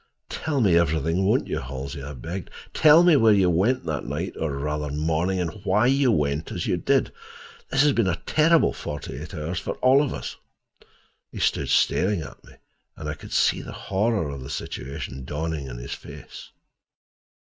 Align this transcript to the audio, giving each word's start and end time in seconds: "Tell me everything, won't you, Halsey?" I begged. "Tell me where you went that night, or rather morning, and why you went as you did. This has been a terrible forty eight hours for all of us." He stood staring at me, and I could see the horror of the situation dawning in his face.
"Tell 0.29 0.61
me 0.61 0.75
everything, 0.79 1.25
won't 1.27 1.47
you, 1.47 1.59
Halsey?" 1.59 2.01
I 2.01 2.13
begged. 2.15 2.49
"Tell 2.73 3.03
me 3.03 3.15
where 3.15 3.35
you 3.35 3.51
went 3.51 3.85
that 3.85 4.03
night, 4.03 4.33
or 4.35 4.57
rather 4.57 4.89
morning, 4.89 5.39
and 5.39 5.51
why 5.63 5.85
you 5.85 6.11
went 6.11 6.51
as 6.51 6.65
you 6.65 6.75
did. 6.75 7.11
This 7.69 7.83
has 7.83 7.91
been 7.93 8.07
a 8.07 8.15
terrible 8.25 8.73
forty 8.73 9.17
eight 9.21 9.35
hours 9.35 9.59
for 9.59 9.73
all 9.75 10.01
of 10.01 10.11
us." 10.11 10.37
He 11.31 11.37
stood 11.37 11.69
staring 11.69 12.21
at 12.21 12.43
me, 12.43 12.53
and 12.97 13.07
I 13.07 13.13
could 13.13 13.31
see 13.31 13.61
the 13.61 13.73
horror 13.73 14.29
of 14.31 14.41
the 14.41 14.49
situation 14.49 15.23
dawning 15.23 15.67
in 15.67 15.77
his 15.77 15.93
face. 15.93 16.49